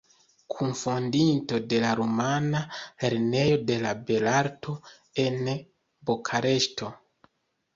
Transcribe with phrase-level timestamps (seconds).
[0.51, 3.77] Kunfondinto de la rumana Lernejo de
[4.09, 4.75] belarto
[5.27, 5.39] en
[6.11, 6.91] Bukareŝto.